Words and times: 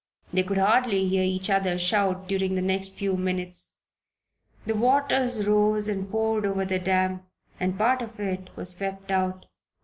They 0.33 0.41
could 0.41 0.57
hardly 0.57 1.07
hear 1.07 1.21
each 1.21 1.47
other 1.51 1.77
shout 1.77 2.27
during 2.27 2.55
the 2.55 2.61
next 2.63 2.95
few 2.95 3.15
minutes. 3.15 3.77
The 4.65 4.73
waters 4.73 5.45
rose 5.45 5.87
and 5.87 6.09
poured 6.09 6.43
over 6.43 6.65
the 6.65 6.79
dam, 6.79 7.27
and 7.59 7.77
part 7.77 8.01
of 8.01 8.19
it 8.19 8.49
was 8.55 8.71
swept 8.75 9.11
out. 9.11 9.45